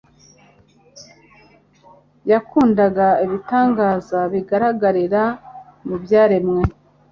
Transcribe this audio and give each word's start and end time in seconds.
yakundaga 2.31 3.07
ibitangaza 3.25 4.19
bigaragarira 4.33 5.23
mu 5.87 5.95
byaremwe. 6.03 6.61